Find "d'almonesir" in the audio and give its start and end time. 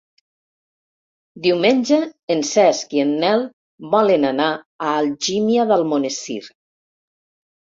5.73-6.41